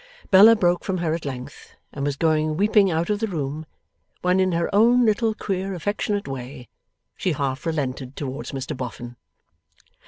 [0.31, 3.67] Bella broke from her at length, and was going weeping out of the room,
[4.23, 6.67] when in her own little queer affectionate way,
[7.15, 9.15] she half relented towards Mr Boffin.